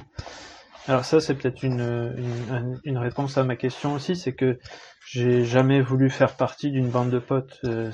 Alors 0.88 1.06
ça, 1.06 1.20
c'est 1.20 1.36
peut-être 1.36 1.64
une, 1.64 2.16
une, 2.18 2.80
une, 2.86 2.98
réponse 2.98 3.38
à 3.38 3.44
ma 3.44 3.58
question 3.58 3.94
aussi, 3.96 4.16
c'est 4.16 4.34
que 4.34 4.58
j'ai 5.06 5.44
jamais 5.44 5.82
voulu 5.82 6.10
faire 6.10 6.36
partie 6.36 6.72
d'une 6.72 6.90
bande 6.90 7.10
de 7.10 7.20
potes, 7.20 7.60
euh, 7.66 7.92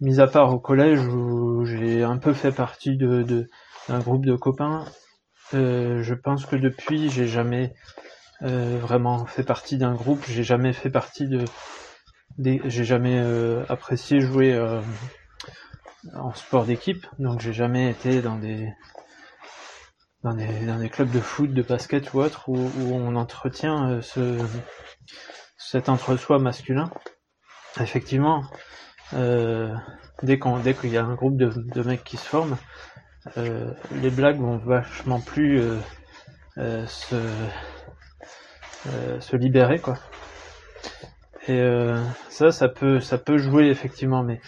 mis 0.00 0.20
à 0.20 0.26
part 0.26 0.52
au 0.52 0.58
collège 0.58 1.00
où 1.06 1.64
j'ai 1.64 2.02
un 2.02 2.18
peu 2.18 2.34
fait 2.34 2.52
partie 2.52 2.96
de 2.96 3.48
d'un 3.88 3.98
groupe 3.98 4.26
de 4.26 4.36
copains 4.36 4.84
euh, 5.54 6.02
je 6.02 6.14
pense 6.14 6.46
que 6.46 6.56
depuis, 6.56 7.10
j'ai 7.10 7.26
jamais 7.26 7.74
euh, 8.42 8.78
vraiment 8.80 9.26
fait 9.26 9.42
partie 9.42 9.78
d'un 9.78 9.94
groupe. 9.94 10.24
J'ai 10.28 10.44
jamais 10.44 10.72
fait 10.72 10.90
partie 10.90 11.28
de, 11.28 11.44
j'ai 12.38 12.84
jamais 12.84 13.18
euh, 13.18 13.64
apprécié 13.68 14.20
jouer 14.20 14.58
en 16.14 16.34
sport 16.34 16.64
d'équipe. 16.64 17.06
Donc 17.18 17.40
j'ai 17.40 17.52
jamais 17.52 17.90
été 17.90 18.22
dans 18.22 18.36
des 18.36 18.72
dans 20.22 20.34
des, 20.34 20.66
dans 20.66 20.78
des 20.78 20.90
clubs 20.90 21.10
de 21.10 21.20
foot, 21.20 21.52
de 21.52 21.62
basket 21.62 22.12
ou 22.12 22.20
autre 22.20 22.48
où, 22.48 22.56
où 22.56 22.94
on 22.94 23.16
entretient 23.16 24.00
ce 24.02 24.38
cet 25.56 25.88
entre-soi 25.88 26.38
masculin. 26.38 26.90
Effectivement, 27.80 28.44
dès 29.12 30.38
qu'on 30.38 30.58
dès 30.58 30.74
qu'il 30.74 30.90
y 30.90 30.98
a 30.98 31.04
un 31.04 31.14
groupe 31.14 31.36
de, 31.36 31.48
de 31.48 31.82
mecs 31.82 32.04
qui 32.04 32.16
se 32.16 32.24
forment, 32.24 32.56
euh, 32.56 33.09
les 33.36 34.10
blagues 34.10 34.40
vont 34.40 34.56
vachement 34.56 35.20
plus 35.20 35.60
euh, 35.60 35.76
euh, 36.58 36.86
se, 36.86 37.16
se 39.20 39.36
libérer 39.36 39.78
quoi. 39.78 39.98
Et 41.48 41.62
ça, 42.28 42.52
ça 42.52 42.68
peut, 42.68 43.00
ça 43.00 43.18
peut 43.18 43.38
jouer 43.38 43.68
effectivement, 43.70 44.22
mais 44.22 44.40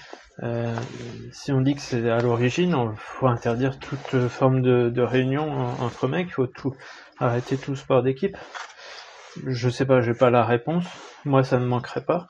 si 1.32 1.50
on 1.50 1.60
dit 1.60 1.74
que 1.74 1.80
c'est 1.80 2.08
à 2.10 2.20
l'origine, 2.20 2.76
il 2.78 2.96
faut 2.96 3.26
interdire 3.26 3.78
toute 3.78 4.28
forme 4.28 4.62
de, 4.62 4.88
de 4.88 5.02
réunion 5.02 5.50
entre 5.80 6.06
mecs, 6.06 6.28
il 6.28 6.32
faut 6.32 6.46
tout 6.46 6.74
arrêter 7.18 7.56
tout 7.56 7.74
sport 7.76 8.02
d'équipe. 8.02 8.36
Je 9.46 9.68
sais 9.68 9.86
pas, 9.86 10.00
j'ai 10.00 10.14
pas 10.14 10.30
la 10.30 10.44
réponse. 10.44 10.84
Moi, 11.24 11.42
ça 11.42 11.58
ne 11.58 11.64
manquerait 11.66 12.04
pas. 12.04 12.28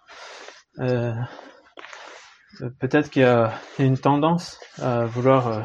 Euh, 0.78 1.12
Peut-être 2.78 3.10
qu'il 3.10 3.22
y 3.22 3.24
a 3.24 3.52
une 3.78 3.98
tendance 3.98 4.60
à 4.80 5.04
vouloir 5.06 5.64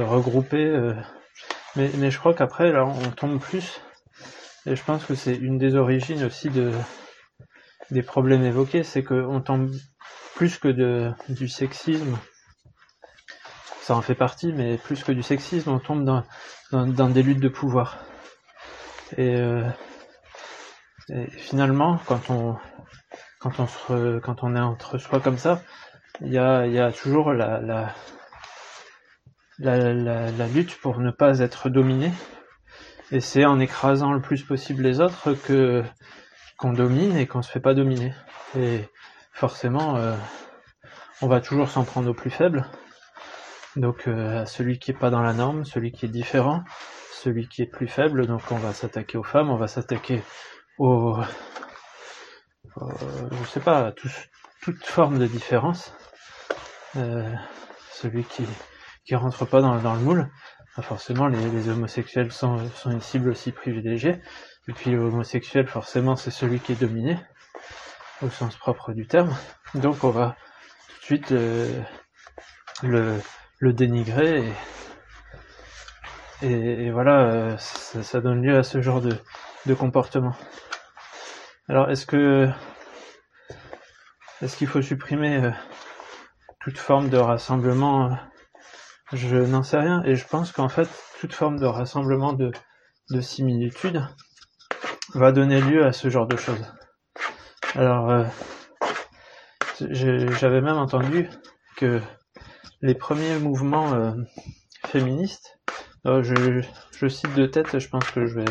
regrouper. 0.00 0.66
Euh, 0.66 0.94
mais, 1.76 2.10
je 2.10 2.18
crois 2.18 2.34
qu'après, 2.34 2.72
là, 2.72 2.84
on 2.86 3.10
tombe 3.10 3.40
plus. 3.40 3.80
Et 4.66 4.76
je 4.76 4.84
pense 4.84 5.04
que 5.04 5.14
c'est 5.14 5.34
une 5.34 5.58
des 5.58 5.74
origines 5.74 6.24
aussi 6.24 6.48
de, 6.48 6.72
des 7.90 8.02
problèmes 8.02 8.44
évoqués, 8.44 8.82
c'est 8.82 9.02
qu'on 9.02 9.40
tombe 9.40 9.70
plus 10.34 10.58
que 10.58 11.12
du 11.28 11.48
sexisme. 11.48 12.16
Ça 13.82 13.94
en 13.94 14.00
fait 14.02 14.14
partie, 14.14 14.52
mais 14.52 14.78
plus 14.78 15.04
que 15.04 15.12
du 15.12 15.22
sexisme, 15.22 15.70
on 15.70 15.78
tombe 15.78 16.04
dans, 16.72 17.08
des 17.10 17.22
luttes 17.22 17.40
de 17.40 17.48
pouvoir. 17.48 17.98
Et, 19.18 19.36
euh, 19.36 19.68
finalement, 21.36 22.00
quand 22.06 22.30
on, 22.30 22.56
quand 23.40 24.42
on 24.42 24.56
est 24.56 24.60
entre 24.60 24.96
soi 24.96 25.20
comme 25.20 25.36
ça, 25.36 25.60
il 26.20 26.32
y 26.32 26.38
a, 26.38 26.92
toujours 26.92 27.32
la, 27.32 27.92
la, 29.58 30.46
lutte 30.48 30.76
pour 30.80 30.98
ne 30.98 31.10
pas 31.10 31.40
être 31.40 31.68
dominé. 31.68 32.12
Et 33.10 33.20
c'est 33.20 33.44
en 33.44 33.60
écrasant 33.60 34.12
le 34.12 34.20
plus 34.20 34.42
possible 34.42 34.82
les 34.82 35.00
autres 35.00 35.34
que 35.34 35.82
qu'on 36.56 36.72
domine 36.72 37.16
et 37.16 37.26
qu'on 37.26 37.42
se 37.42 37.50
fait 37.50 37.60
pas 37.60 37.74
dominer. 37.74 38.14
Et 38.56 38.88
forcément, 39.32 39.96
euh, 39.96 40.16
on 41.20 41.28
va 41.28 41.40
toujours 41.40 41.68
s'en 41.68 41.84
prendre 41.84 42.10
au 42.10 42.14
plus 42.14 42.30
faible. 42.30 42.66
Donc 43.76 44.06
euh, 44.06 44.42
à 44.42 44.46
celui 44.46 44.78
qui 44.78 44.92
est 44.92 44.98
pas 44.98 45.10
dans 45.10 45.22
la 45.22 45.32
norme, 45.32 45.64
celui 45.64 45.92
qui 45.92 46.06
est 46.06 46.08
différent, 46.08 46.62
celui 47.12 47.48
qui 47.48 47.62
est 47.62 47.70
plus 47.70 47.88
faible. 47.88 48.26
Donc 48.26 48.42
on 48.50 48.56
va 48.56 48.72
s'attaquer 48.72 49.18
aux 49.18 49.24
femmes, 49.24 49.50
on 49.50 49.56
va 49.56 49.68
s'attaquer 49.68 50.22
aux, 50.78 51.18
je 52.76 53.48
sais 53.48 53.60
pas, 53.60 53.88
à 53.88 53.92
toute 53.92 54.84
forme 54.84 55.18
de 55.18 55.26
différence. 55.26 55.92
Euh, 56.96 57.28
celui 57.92 58.24
qui 58.24 58.46
qui 59.04 59.14
rentrent 59.14 59.44
pas 59.44 59.60
dans, 59.60 59.76
dans 59.80 59.94
le 59.94 60.00
moule. 60.00 60.28
forcément, 60.80 61.28
les, 61.28 61.50
les, 61.50 61.68
homosexuels 61.68 62.32
sont, 62.32 62.58
sont 62.76 62.90
une 62.90 63.00
cible 63.00 63.30
aussi 63.30 63.52
privilégiée. 63.52 64.20
Et 64.68 64.72
puis 64.72 64.92
l'homosexuel, 64.92 65.66
forcément, 65.66 66.16
c'est 66.16 66.30
celui 66.30 66.60
qui 66.60 66.72
est 66.72 66.80
dominé, 66.80 67.18
au 68.22 68.30
sens 68.30 68.56
propre 68.56 68.92
du 68.92 69.06
terme. 69.06 69.34
Donc 69.74 70.04
on 70.04 70.10
va 70.10 70.36
tout 70.88 71.00
de 71.00 71.04
suite 71.04 71.32
euh, 71.32 71.82
le, 72.82 73.20
le 73.58 73.72
dénigrer 73.72 74.52
et, 76.42 76.86
et, 76.86 76.90
voilà, 76.90 77.20
euh, 77.20 77.56
ça, 77.58 78.02
ça, 78.02 78.20
donne 78.20 78.42
lieu 78.42 78.56
à 78.56 78.62
ce 78.62 78.80
genre 78.82 79.00
de, 79.00 79.16
de 79.66 79.74
comportement. 79.74 80.34
Alors 81.68 81.90
est-ce 81.90 82.06
que 82.06 82.48
est-ce 84.42 84.56
qu'il 84.56 84.66
faut 84.66 84.82
supprimer 84.82 85.42
euh, 85.42 85.50
toute 86.60 86.76
forme 86.76 87.08
de 87.08 87.16
rassemblement 87.16 88.18
je 89.14 89.36
n'en 89.36 89.62
sais 89.62 89.78
rien 89.78 90.02
et 90.04 90.16
je 90.16 90.26
pense 90.26 90.52
qu'en 90.52 90.68
fait, 90.68 90.88
toute 91.20 91.32
forme 91.32 91.58
de 91.58 91.66
rassemblement 91.66 92.32
de, 92.32 92.52
de 93.10 93.20
similitudes 93.20 94.04
va 95.14 95.32
donner 95.32 95.60
lieu 95.60 95.84
à 95.84 95.92
ce 95.92 96.08
genre 96.08 96.26
de 96.26 96.36
choses. 96.36 96.64
Alors, 97.74 98.10
euh, 98.10 98.24
j'avais 99.80 100.60
même 100.60 100.76
entendu 100.76 101.28
que 101.76 102.00
les 102.82 102.94
premiers 102.94 103.38
mouvements 103.38 103.94
euh, 103.94 104.12
féministes, 104.86 105.58
euh, 106.06 106.22
je, 106.22 106.62
je, 106.98 107.08
cite 107.08 107.34
de 107.34 107.46
tête, 107.46 107.78
je 107.78 107.88
pense 107.88 108.10
que 108.10 108.26
je 108.26 108.34
vais, 108.34 108.44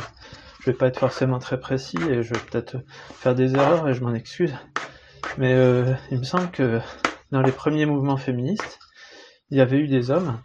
je 0.61 0.71
vais 0.71 0.77
pas 0.77 0.87
être 0.87 0.99
forcément 0.99 1.39
très 1.39 1.59
précis 1.59 1.97
et 2.09 2.23
je 2.23 2.33
vais 2.33 2.39
peut-être 2.39 2.77
faire 3.13 3.35
des 3.35 3.53
erreurs 3.55 3.87
et 3.87 3.93
je 3.93 4.03
m'en 4.03 4.13
excuse. 4.13 4.53
Mais 5.37 5.53
il 6.11 6.19
me 6.19 6.23
semble 6.23 6.51
que 6.51 6.79
dans 7.31 7.41
les 7.41 7.51
premiers 7.51 7.85
mouvements 7.85 8.17
féministes, 8.17 8.79
il 9.49 9.57
y 9.57 9.61
avait 9.61 9.77
eu 9.77 9.87
des 9.87 10.11
hommes, 10.11 10.39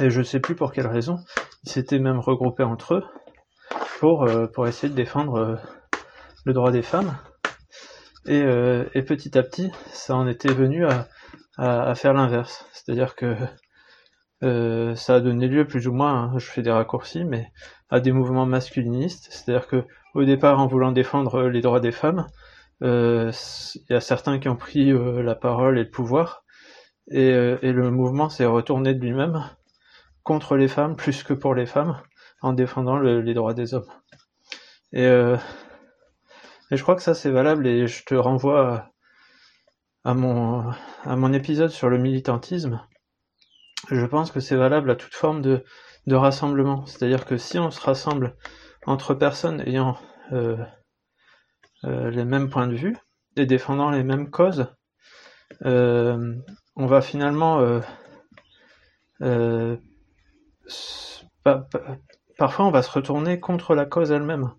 et 0.00 0.10
je 0.10 0.22
sais 0.22 0.40
plus 0.40 0.54
pour 0.54 0.72
quelle 0.72 0.86
raison, 0.86 1.18
ils 1.64 1.70
s'étaient 1.70 1.98
même 1.98 2.18
regroupés 2.18 2.62
entre 2.62 2.94
eux 2.94 3.04
pour, 3.98 4.24
euh, 4.24 4.46
pour 4.46 4.66
essayer 4.66 4.88
de 4.90 4.96
défendre 4.96 5.34
euh, 5.36 5.56
le 6.44 6.52
droit 6.52 6.70
des 6.70 6.82
femmes. 6.82 7.16
Et, 8.26 8.42
euh, 8.42 8.84
et, 8.94 9.02
petit 9.02 9.36
à 9.36 9.42
petit, 9.42 9.70
ça 9.92 10.16
en 10.16 10.26
était 10.26 10.52
venu 10.52 10.86
à, 10.86 11.08
à, 11.58 11.94
faire 11.94 12.14
l'inverse. 12.14 12.66
C'est-à-dire 12.72 13.14
que 13.14 13.36
ça 14.94 15.14
a 15.14 15.20
donné 15.20 15.48
lieu 15.48 15.66
plus 15.66 15.88
ou 15.88 15.92
moins, 15.92 16.24
hein, 16.24 16.38
je 16.38 16.46
fais 16.46 16.60
des 16.60 16.70
raccourcis, 16.70 17.24
mais 17.24 17.50
à 17.88 18.00
des 18.00 18.12
mouvements 18.12 18.44
masculinistes. 18.44 19.28
C'est-à-dire 19.30 19.68
que 19.68 19.84
au 20.14 20.24
départ, 20.24 20.60
en 20.60 20.66
voulant 20.66 20.92
défendre 20.92 21.44
les 21.44 21.62
droits 21.62 21.80
des 21.80 21.92
femmes, 21.92 22.26
il 22.82 23.32
y 23.90 23.94
a 23.94 24.00
certains 24.00 24.38
qui 24.38 24.48
ont 24.48 24.56
pris 24.56 24.92
la 24.92 25.34
parole 25.34 25.78
et 25.78 25.84
le 25.84 25.90
pouvoir 25.90 26.44
et, 27.10 27.32
euh, 27.32 27.58
et 27.62 27.72
le 27.72 27.90
mouvement 27.90 28.28
s'est 28.28 28.46
retourné 28.46 28.94
de 28.94 29.00
lui-même 29.00 29.44
contre 30.24 30.56
les 30.56 30.68
femmes 30.68 30.96
plus 30.96 31.22
que 31.22 31.34
pour 31.34 31.54
les 31.54 31.66
femmes 31.66 32.00
en 32.42 32.52
défendant 32.52 32.98
les 32.98 33.34
droits 33.34 33.54
des 33.54 33.74
hommes. 33.74 33.90
Et, 34.92 35.06
euh, 35.06 35.36
et 36.70 36.76
je 36.76 36.82
crois 36.82 36.96
que 36.96 37.02
ça 37.02 37.14
c'est 37.14 37.30
valable 37.30 37.66
et 37.66 37.86
je 37.86 38.04
te 38.04 38.14
renvoie 38.14 38.90
à, 40.04 40.14
mon, 40.14 41.32
épisode 41.32 41.70
sur 41.70 41.88
le 41.88 41.98
militantisme. 41.98 42.80
Je 43.90 44.04
pense 44.06 44.30
que 44.30 44.40
c'est 44.40 44.56
valable 44.56 44.90
à 44.90 44.96
toute 44.96 45.14
forme 45.14 45.42
de, 45.42 45.64
rassemblement. 46.08 46.84
C'est-à-dire 46.86 47.24
que 47.24 47.36
si 47.36 47.58
on 47.58 47.70
se 47.70 47.80
rassemble 47.80 48.36
entre 48.86 49.14
personnes 49.14 49.62
ayant 49.66 49.96
euh, 50.32 50.56
euh, 51.84 52.10
les 52.10 52.24
mêmes 52.24 52.50
points 52.50 52.66
de 52.66 52.74
vue 52.74 52.96
et 53.36 53.46
défendant 53.46 53.90
les 53.90 54.02
mêmes 54.02 54.30
causes, 54.30 54.66
euh, 55.64 56.34
on 56.76 56.86
va 56.86 57.00
finalement 57.00 57.80
euh, 59.22 59.76
parfois 62.38 62.66
on 62.66 62.70
va 62.70 62.82
se 62.82 62.90
retourner 62.90 63.40
contre 63.40 63.74
la 63.74 63.84
cause 63.84 64.10
elle-même. 64.10 64.52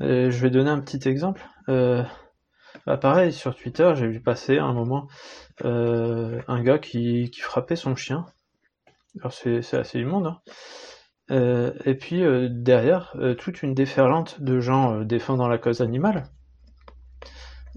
je 0.00 0.38
vais 0.38 0.50
donner 0.50 0.70
un 0.70 0.80
petit 0.80 1.08
exemple. 1.08 1.42
Euh, 1.68 2.02
bah, 2.86 2.96
pareil, 2.96 3.32
sur 3.32 3.54
Twitter, 3.54 3.92
j'ai 3.94 4.08
vu 4.08 4.20
passer 4.20 4.58
un 4.58 4.72
moment 4.72 5.08
un 5.62 6.62
gars 6.62 6.78
qui, 6.78 7.30
frappait 7.40 7.76
son 7.76 7.96
chien. 7.96 8.26
Alors 9.20 9.32
c'est, 9.32 9.74
assez 9.74 10.00
immonde. 10.00 10.34
Hein. 11.28 11.72
et 11.84 11.94
puis 11.94 12.22
derrière, 12.50 13.16
toute 13.38 13.62
une 13.62 13.74
déferlante 13.74 14.40
de 14.42 14.60
gens 14.60 15.00
défendant 15.00 15.48
la 15.48 15.58
cause 15.58 15.80
animale. 15.80 16.24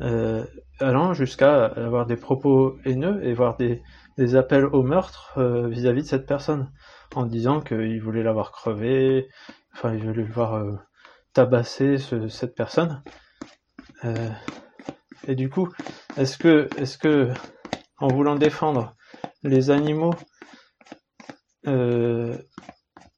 Euh, 0.01 0.45
allant 0.79 1.13
jusqu'à 1.13 1.65
avoir 1.65 2.05
des 2.05 2.17
propos 2.17 2.77
haineux 2.85 3.23
et 3.23 3.33
voire 3.33 3.57
des, 3.57 3.81
appels 4.35 4.65
au 4.65 4.83
meurtre 4.83 5.33
euh, 5.37 5.67
vis-à-vis 5.67 6.03
de 6.03 6.07
cette 6.07 6.27
personne, 6.27 6.71
en 7.15 7.25
disant 7.25 7.61
qu'il 7.61 8.01
voulait 8.01 8.23
l'avoir 8.23 8.51
crevé, 8.51 9.29
enfin 9.73 9.93
il 9.93 10.01
voulait 10.01 10.23
le 10.23 10.31
voir 10.31 10.55
euh, 10.55 10.73
tabasser 11.33 11.97
cette 11.97 12.55
personne. 12.55 13.03
Euh, 14.05 14.29
et 15.27 15.35
du 15.35 15.49
coup, 15.49 15.69
est-ce 16.17 16.37
que, 16.37 16.69
est-ce 16.77 16.97
que, 16.97 17.31
en 17.97 18.07
voulant 18.07 18.35
défendre 18.35 18.95
les 19.43 19.69
animaux 19.71 20.13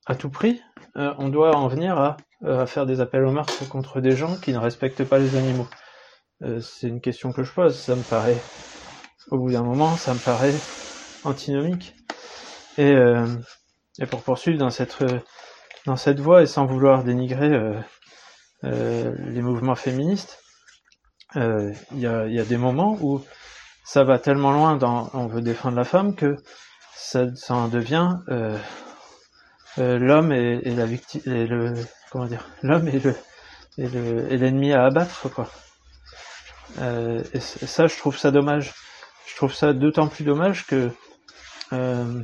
à 0.08 0.16
tout 0.16 0.32
prix, 0.32 0.60
on 0.96 1.30
doit 1.30 1.56
en 1.56 1.68
venir 1.68 2.00
à, 2.00 2.18
faire 2.66 2.88
des 2.88 3.00
appels 3.00 3.26
au 3.26 3.32
meurtre 3.32 3.68
contre 3.70 4.02
des 4.02 4.16
gens 4.16 4.38
qui 4.38 4.54
ne 4.54 4.58
respectent 4.58 5.04
pas 5.04 5.20
les 5.20 5.36
animaux? 5.36 5.68
C'est 6.62 6.88
une 6.88 7.02
question 7.02 7.32
que 7.32 7.44
je 7.44 7.54
pose. 7.54 7.78
Ça 7.78 7.96
me 7.96 8.04
paraît, 8.04 8.44
au 9.30 9.38
bout 9.38 9.52
d'un 9.52 9.64
moment, 9.64 9.98
ça 9.98 10.16
me 10.16 10.20
paraît 10.20 10.64
antinomique. 11.24 11.96
Et, 12.78 12.92
euh, 12.92 13.28
et 14.00 14.06
pour 14.06 14.22
poursuivre 14.22 14.58
dans 14.58 14.70
cette, 14.70 14.98
dans 15.86 15.96
cette 15.96 16.20
voie 16.20 16.42
et 16.42 16.46
sans 16.46 16.66
vouloir 16.66 17.04
dénigrer 17.04 17.52
euh, 17.52 17.80
euh, 18.64 19.14
les 19.28 19.42
mouvements 19.42 19.76
féministes, 19.76 20.40
il 21.36 21.76
y, 21.94 22.08
a, 22.08 22.46
des 22.46 22.58
moments 22.58 22.98
où 23.02 23.24
ça 23.86 24.04
va 24.04 24.18
tellement 24.18 24.52
loin 24.52 24.78
dans 24.78 25.12
on 25.14 25.28
veut 25.28 25.42
défendre 25.42 25.78
la 25.78 25.84
femme 25.84 26.16
que 26.16 26.38
ça, 26.96 27.28
en 27.50 27.68
devient 27.68 28.16
l'homme 29.78 30.32
et, 30.32 30.60
la 30.62 30.86
victime 30.88 31.22
et 31.28 31.46
le 31.46 31.76
comment 32.10 32.26
dire 32.26 32.48
l'homme 32.64 32.88
et 32.88 33.00
le 33.00 33.16
et 33.78 34.38
l'ennemi 34.38 34.74
à 34.74 34.86
abattre 34.86 35.30
quoi. 35.30 35.52
Et 36.80 37.40
ça 37.40 37.86
je 37.86 37.96
trouve 37.96 38.18
ça 38.18 38.32
dommage. 38.32 38.74
Je 39.28 39.36
trouve 39.36 39.54
ça 39.54 39.74
d'autant 39.74 40.08
plus 40.08 40.24
dommage 40.24 40.66
que 40.66 40.90
euh, 41.72 42.24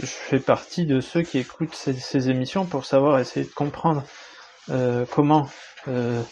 je 0.00 0.06
fais 0.06 0.40
partie 0.40 0.86
de 0.86 1.00
ceux 1.00 1.22
qui 1.22 1.38
écoutent 1.38 1.74
ces, 1.74 2.30
émissions 2.30 2.64
pour 2.64 2.84
savoir 2.84 3.18
essayer 3.18 3.46
de 3.46 3.52
comprendre 3.52 4.02
euh, 4.70 5.04
comment 5.10 5.48
euh, 5.88 6.22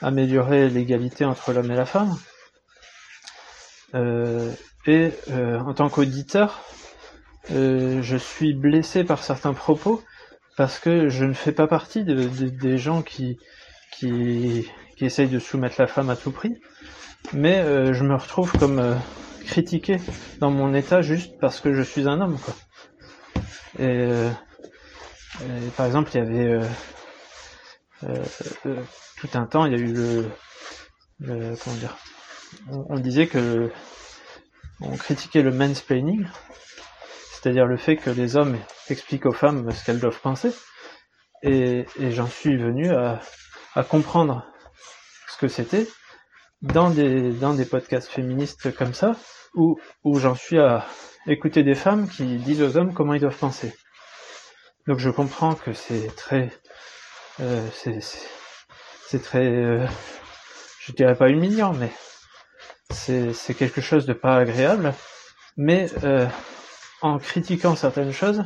améliorer 0.00 0.68
l'égalité 0.68 1.24
entre 1.24 1.52
l'homme 1.52 1.70
et 1.70 1.76
la 1.76 1.86
femme. 1.86 2.16
et 4.86 5.12
en 5.30 5.74
tant 5.74 5.88
qu'auditeur, 5.88 6.64
je 7.50 8.16
suis 8.16 8.54
blessé 8.54 9.04
par 9.04 9.22
certains 9.22 9.52
propos 9.54 10.02
parce 10.56 10.78
que 10.78 11.08
je 11.08 11.24
ne 11.24 11.34
fais 11.34 11.52
pas 11.52 11.66
partie 11.66 12.04
de, 12.04 12.24
des 12.48 12.78
gens 12.78 13.02
qui, 13.02 13.38
qui, 13.92 14.68
qui 14.96 15.04
essayent 15.04 15.28
de 15.28 15.38
soumettre 15.38 15.76
la 15.78 15.86
femme 15.86 16.10
à 16.10 16.16
tout 16.16 16.32
prix, 16.32 16.56
mais 17.32 17.62
je 17.92 18.02
me 18.02 18.14
retrouve 18.16 18.52
comme 18.58 18.96
critiqué 19.42 19.98
dans 20.40 20.50
mon 20.50 20.74
état 20.74 21.02
juste 21.02 21.38
parce 21.40 21.60
que 21.60 21.72
je 21.72 21.82
suis 21.82 22.08
un 22.08 22.20
homme, 22.20 22.38
quoi. 22.38 22.54
Et, 23.78 23.86
euh, 23.86 24.30
par 25.76 25.86
exemple, 25.86 26.10
il 26.14 26.18
y 26.18 26.20
avait 26.20 26.52
euh, 26.52 26.64
euh, 28.66 28.82
tout 29.16 29.30
un 29.34 29.46
temps, 29.46 29.64
il 29.64 29.72
y 29.72 29.74
a 29.74 29.78
eu 29.78 29.92
le, 31.20 31.56
comment 31.62 31.76
dire, 31.76 31.96
on, 32.68 32.98
disait 32.98 33.26
que 33.26 33.70
on 34.80 34.96
critiquait 34.96 35.42
le 35.42 35.52
mansplaining, 35.52 36.26
c'est-à-dire 37.32 37.66
le 37.66 37.76
fait 37.76 37.96
que 37.96 38.10
les 38.10 38.36
hommes 38.36 38.58
expliquent 38.90 39.26
aux 39.26 39.32
femmes 39.32 39.70
ce 39.72 39.84
qu'elles 39.84 40.00
doivent 40.00 40.20
penser, 40.20 40.52
et, 41.42 41.86
et 41.98 42.10
j'en 42.10 42.26
suis 42.26 42.56
venu 42.56 42.90
à, 42.92 43.20
à 43.74 43.84
comprendre 43.84 44.44
ce 45.28 45.38
que 45.38 45.48
c'était 45.48 45.88
dans 46.60 46.90
des, 46.90 47.32
dans 47.32 47.54
des 47.54 47.64
podcasts 47.64 48.08
féministes 48.08 48.74
comme 48.76 48.94
ça, 48.94 49.12
où, 49.54 49.78
où 50.04 50.18
j'en 50.18 50.34
suis 50.34 50.58
à 50.58 50.86
écouter 51.26 51.62
des 51.62 51.74
femmes 51.74 52.08
qui 52.08 52.36
disent 52.36 52.62
aux 52.62 52.76
hommes 52.76 52.92
comment 52.92 53.14
ils 53.14 53.20
doivent 53.20 53.36
penser. 53.36 53.74
Donc 54.86 54.98
je 54.98 55.10
comprends 55.10 55.54
que 55.54 55.72
c'est 55.72 56.14
très, 56.16 56.50
euh, 57.40 57.66
c'est 57.72 59.22
très, 59.22 59.46
euh, 59.46 59.86
je 60.80 60.92
dirais 60.92 61.14
pas 61.14 61.28
humiliant, 61.28 61.72
mais 61.72 61.92
c'est 62.90 63.54
quelque 63.54 63.80
chose 63.80 64.06
de 64.06 64.12
pas 64.12 64.36
agréable. 64.36 64.94
Mais 65.56 65.88
euh, 66.02 66.26
en 67.02 67.18
critiquant 67.18 67.76
certaines 67.76 68.12
choses, 68.12 68.42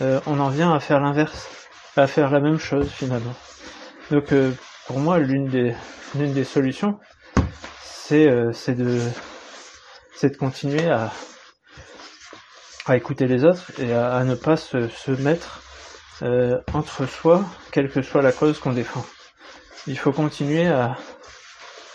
euh, 0.00 0.20
on 0.26 0.38
en 0.38 0.48
vient 0.48 0.72
à 0.72 0.80
faire 0.80 1.00
l'inverse, 1.00 1.48
à 1.96 2.06
faire 2.06 2.30
la 2.30 2.40
même 2.40 2.58
chose 2.58 2.88
finalement. 2.90 3.34
Donc 4.10 4.32
euh, 4.32 4.52
pour 4.86 4.98
moi, 5.00 5.18
l'une 5.18 5.48
des, 5.48 5.74
l'une 6.14 6.32
des 6.32 6.44
solutions, 6.44 6.98
euh, 8.12 8.52
c'est 8.52 8.74
de 8.74 9.00
c'est 10.14 10.30
de 10.30 10.36
continuer 10.36 10.90
à 10.90 11.12
à 12.86 12.96
écouter 12.96 13.26
les 13.26 13.44
autres 13.44 13.78
et 13.78 13.92
à, 13.92 14.22
ne 14.24 14.34
pas 14.34 14.56
se, 14.56 14.88
se 14.88 15.10
mettre 15.10 15.62
euh, 16.22 16.58
entre 16.72 17.06
soi, 17.06 17.44
quelle 17.72 17.90
que 17.90 18.02
soit 18.02 18.22
la 18.22 18.32
cause 18.32 18.58
qu'on 18.58 18.72
défend. 18.72 19.04
Il 19.86 19.98
faut 19.98 20.12
continuer 20.12 20.66
à, 20.66 20.96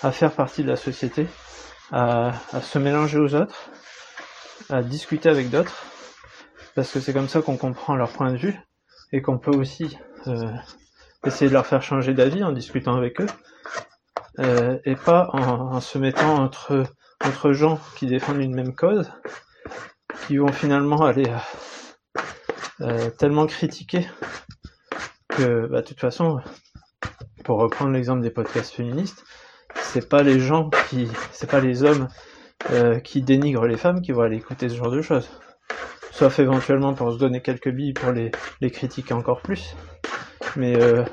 à 0.01 0.11
faire 0.11 0.31
partie 0.31 0.63
de 0.63 0.69
la 0.69 0.75
société, 0.75 1.27
à, 1.91 2.33
à 2.51 2.61
se 2.61 2.79
mélanger 2.79 3.19
aux 3.19 3.35
autres, 3.35 3.69
à 4.69 4.81
discuter 4.81 5.29
avec 5.29 5.49
d'autres, 5.49 5.85
parce 6.75 6.91
que 6.91 6.99
c'est 6.99 7.13
comme 7.13 7.29
ça 7.29 7.41
qu'on 7.41 7.57
comprend 7.57 7.95
leur 7.95 8.09
point 8.09 8.31
de 8.31 8.37
vue 8.37 8.59
et 9.11 9.21
qu'on 9.21 9.37
peut 9.37 9.55
aussi 9.55 9.97
euh, 10.27 10.51
essayer 11.25 11.47
de 11.47 11.53
leur 11.53 11.65
faire 11.65 11.81
changer 11.81 12.13
d'avis 12.13 12.43
en 12.43 12.51
discutant 12.51 12.95
avec 12.95 13.21
eux 13.21 13.27
euh, 14.39 14.77
et 14.83 14.95
pas 14.95 15.29
en, 15.33 15.79
se 15.79 15.97
mettant 15.97 16.35
entre, 16.35 16.85
entre 17.23 17.53
gens 17.53 17.79
qui 17.95 18.07
défendent 18.07 18.41
une 18.41 18.53
même 18.53 18.75
cause, 18.75 19.11
qui 20.27 20.37
vont 20.37 20.51
finalement 20.51 21.03
aller 21.05 21.27
euh, 21.27 22.21
euh, 22.81 23.09
tellement 23.11 23.45
critiquer 23.45 24.07
que, 25.29 25.67
bah, 25.67 25.81
de 25.81 25.87
toute 25.87 25.99
façon, 25.99 26.39
pour 27.43 27.59
reprendre 27.59 27.91
l'exemple 27.91 28.21
des 28.21 28.31
podcasts 28.31 28.73
féministes, 28.73 29.23
c'est 29.75 30.09
pas 30.09 30.23
les 30.23 30.39
gens 30.39 30.69
qui, 30.89 31.07
c'est 31.31 31.49
pas 31.49 31.59
les 31.59 31.83
hommes 31.83 32.07
qui 33.03 33.21
dénigrent 33.21 33.67
les 33.67 33.77
femmes 33.77 34.01
qui 34.01 34.11
vont 34.11 34.21
aller 34.21 34.37
écouter 34.37 34.69
ce 34.69 34.75
genre 34.75 34.89
de 34.89 35.01
choses. 35.01 35.29
Sauf 36.11 36.39
éventuellement 36.39 36.93
pour 36.93 37.11
se 37.11 37.17
donner 37.17 37.41
quelques 37.41 37.69
billes 37.69 37.93
pour 37.93 38.11
les, 38.11 38.31
les 38.61 38.71
critiquer 38.71 39.13
encore 39.13 39.41
plus. 39.41 39.75
Mais 40.55 40.81
euh, 40.81 41.03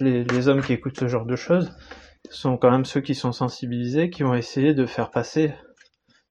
les, 0.00 0.48
hommes 0.48 0.62
qui 0.62 0.72
écoutent 0.72 0.98
ce 0.98 1.08
genre 1.08 1.26
de 1.26 1.36
choses 1.36 1.70
sont 2.30 2.56
quand 2.56 2.70
même 2.70 2.84
ceux 2.84 3.00
qui 3.00 3.14
sont 3.14 3.32
sensibilisés, 3.32 4.08
qui 4.08 4.22
vont 4.22 4.34
essayer 4.34 4.72
de 4.72 4.86
faire 4.86 5.10
passer 5.10 5.52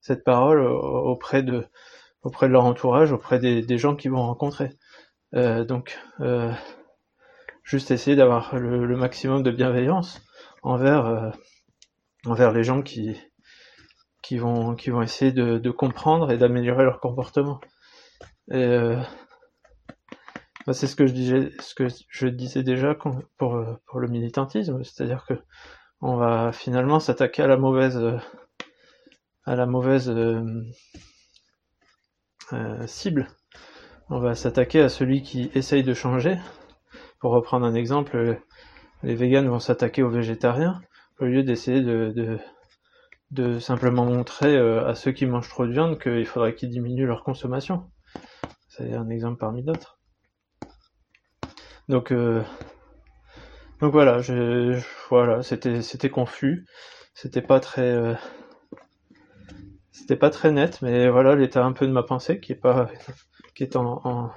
cette 0.06 0.22
parole 0.22 0.60
auprès 0.60 1.42
de, 1.42 1.66
auprès 2.22 2.46
de 2.46 2.52
leur 2.52 2.64
entourage, 2.64 3.10
auprès 3.10 3.40
des, 3.40 3.78
gens 3.78 3.96
qu'ils 3.96 4.12
vont 4.12 4.22
rencontrer. 4.22 4.70
Euh, 5.34 5.64
donc, 5.64 5.98
euh, 6.20 6.52
juste 7.64 7.90
essayer 7.90 8.14
d'avoir 8.14 8.56
le, 8.56 8.96
maximum 8.96 9.42
de 9.42 9.50
bienveillance 9.50 10.22
envers, 10.62 11.06
euh, 11.06 11.30
envers 12.24 12.52
les 12.52 12.62
gens 12.62 12.82
qui, 12.82 13.20
qui, 14.22 14.38
vont, 14.38 14.76
qui 14.76 14.90
vont 14.90 15.02
essayer 15.02 15.32
de, 15.32 15.70
comprendre 15.72 16.30
et 16.30 16.38
d'améliorer 16.38 16.84
leur 16.84 17.00
comportement. 17.00 17.60
Bah, 18.48 19.04
c'est 20.72 20.86
ce 20.86 20.94
que 20.94 21.06
je 21.06 21.12
disais, 21.12 21.50
ce 21.58 21.74
que 21.74 21.88
je 22.08 22.28
disais 22.28 22.62
déjà 22.62 22.94
pour, 22.94 23.20
pour 23.38 24.00
le 24.00 24.08
militantisme, 24.08 24.84
c'est-à-dire 24.84 25.24
que 25.26 25.34
on 26.00 26.16
va 26.16 26.52
finalement 26.52 27.00
s'attaquer 27.00 27.42
à 27.42 27.46
la 27.46 27.56
mauvaise, 27.56 27.98
à 29.46 29.54
la 29.54 29.64
mauvaise 29.66 30.10
euh, 30.10 30.42
euh, 32.52 32.86
cible. 32.86 33.28
On 34.10 34.18
va 34.18 34.34
s'attaquer 34.34 34.80
à 34.80 34.88
celui 34.88 35.22
qui 35.22 35.50
essaye 35.54 35.84
de 35.84 35.94
changer. 35.94 36.38
Pour 37.20 37.32
reprendre 37.32 37.64
un 37.64 37.74
exemple, 37.74 38.40
les 39.02 39.14
véganes 39.14 39.48
vont 39.48 39.60
s'attaquer 39.60 40.02
aux 40.02 40.10
végétariens 40.10 40.80
au 41.18 41.24
lieu 41.24 41.42
d'essayer 41.42 41.80
de, 41.80 43.58
simplement 43.58 44.04
montrer 44.04 44.54
euh, 44.56 44.86
à 44.86 44.94
ceux 44.94 45.12
qui 45.12 45.26
mangent 45.26 45.48
trop 45.48 45.66
de 45.66 45.72
viande 45.72 45.98
qu'il 45.98 46.26
faudrait 46.26 46.54
qu'ils 46.54 46.70
diminuent 46.70 47.06
leur 47.06 47.24
consommation. 47.24 47.90
C'est 48.68 48.92
un 48.92 49.08
exemple 49.08 49.38
parmi 49.38 49.62
d'autres. 49.62 49.98
Donc, 51.88 52.12
voilà, 53.80 54.18
je, 54.18 54.78
voilà, 55.08 55.42
c'était, 55.42 55.82
c'était 55.82 56.10
confus, 56.10 56.66
c'était 57.14 57.42
pas 57.42 57.60
très, 57.60 58.16
c'était 59.96 60.16
pas 60.16 60.30
très 60.30 60.52
net, 60.52 60.82
mais 60.82 61.08
voilà 61.08 61.34
l'état 61.34 61.64
un 61.64 61.72
peu 61.72 61.86
de 61.86 61.92
ma 61.92 62.02
pensée 62.02 62.38
qui 62.38 62.52
est 62.52 62.56
pas, 62.56 62.88
qui 63.54 63.62
est 63.62 63.76
en, 63.76 64.02
en, 64.04 64.30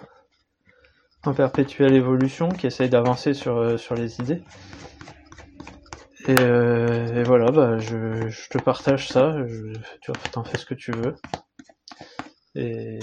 en 1.26 1.34
perpétuelle 1.34 1.94
évolution, 1.94 2.50
qui 2.50 2.68
essaye 2.68 2.90
d'avancer 2.90 3.34
sur, 3.34 3.58
euh, 3.58 3.78
sur 3.78 3.96
les 3.96 4.20
idées. 4.20 4.42
Et, 6.28 6.32
et 6.32 7.24
voilà, 7.24 7.52
bah, 7.52 7.78
je, 7.78 8.30
je, 8.30 8.50
te 8.50 8.58
partage 8.58 9.10
ça, 9.10 9.36
tu 10.02 10.12
t'en 10.32 10.44
fais 10.44 10.58
ce 10.58 10.66
que 10.66 10.76
tu 10.76 10.92
veux. 10.92 11.16
Et 12.56 13.00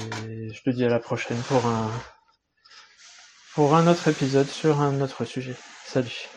je 0.52 0.62
te 0.62 0.70
dis 0.70 0.84
à 0.84 0.88
la 0.88 0.98
prochaine 0.98 1.38
pour 1.48 1.64
un, 1.66 1.90
pour 3.54 3.74
un 3.74 3.86
autre 3.86 4.08
épisode 4.08 4.48
sur 4.48 4.80
un 4.80 5.00
autre 5.00 5.24
sujet. 5.24 5.54
Salut 5.84 6.28